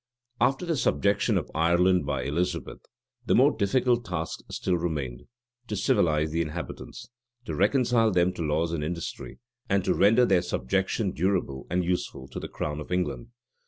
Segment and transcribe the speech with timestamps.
[0.39, 2.83] After the subjection of Ireland by Elizabeth,
[3.27, 5.27] the more difficult task still remained;
[5.67, 7.09] to civilize the inhabitants,
[7.45, 9.37] to reconcile them to laws and industry,
[9.69, 13.27] and to render their subjection durable and useful to the crown of England.